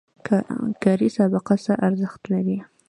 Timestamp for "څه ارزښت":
1.65-2.21